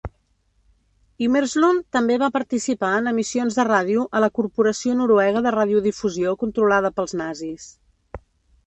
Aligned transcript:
Imerslund 1.25 1.83
també 1.97 2.17
va 2.23 2.29
participar 2.39 2.89
en 3.01 3.11
emissions 3.13 3.59
de 3.61 3.67
ràdio 3.69 4.07
a 4.19 4.23
la 4.27 4.33
Corporació 4.41 4.97
Noruega 5.03 5.45
de 5.49 5.53
Radiodifusió 5.59 6.37
controlada 6.47 6.95
pels 6.99 7.17
nazis. 7.23 7.73